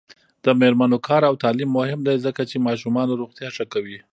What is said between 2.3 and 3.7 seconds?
چې ماشومانو روغتیا ښه